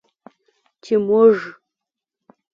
چې 0.83 0.93
موږ 1.07 1.33